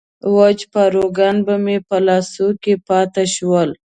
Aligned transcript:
وچ 0.35 0.59
پاروګان 0.73 1.35
به 1.45 1.55
مې 1.63 1.77
په 1.87 1.97
لاسو 2.07 2.47
کې 2.63 2.73
پاتې 2.87 3.23
شول. 3.35 3.69